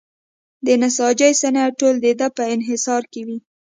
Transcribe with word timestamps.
د 0.65 0.67
نساجۍ 0.81 1.31
صنعت 1.41 1.73
ټول 1.79 1.95
د 2.01 2.07
ده 2.19 2.27
په 2.37 2.43
انحصار 2.53 3.03
کې 3.11 3.21
وي. 3.27 3.37